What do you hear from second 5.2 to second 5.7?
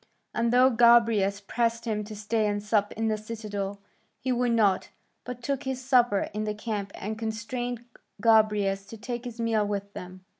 but took